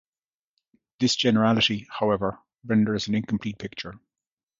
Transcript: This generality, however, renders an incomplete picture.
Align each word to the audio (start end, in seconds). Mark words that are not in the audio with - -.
This 0.99 1.15
generality, 1.15 1.85
however, 1.91 2.39
renders 2.65 3.07
an 3.07 3.13
incomplete 3.13 3.59
picture. 3.59 3.99